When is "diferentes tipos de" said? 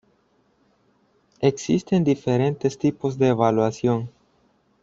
2.03-3.27